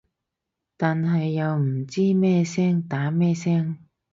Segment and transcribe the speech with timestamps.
[0.77, 3.77] 但係又唔知咩聲打咩聲